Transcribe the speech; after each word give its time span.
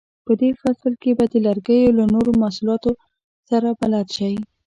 په 0.25 0.31
دې 0.39 0.49
فصل 0.61 0.93
کې 1.01 1.11
به 1.17 1.25
د 1.33 1.35
لرګیو 1.47 1.95
له 1.99 2.05
نورو 2.13 2.31
محصولاتو 2.43 2.91
سره 3.49 3.69
بلد 3.79 4.07
شئ. 4.15 4.33